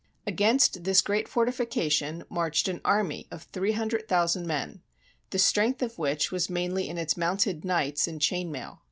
[0.25, 4.81] Against this great fortification marched an army of three hundred thousand men,
[5.29, 8.79] the strength of which was mainly in its mounted knights in chain mail.